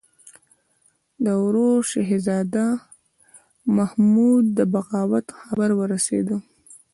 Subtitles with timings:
[1.23, 2.67] د ورور شهزاده
[3.77, 6.37] محمود د بغاوت خبر ورسېدی.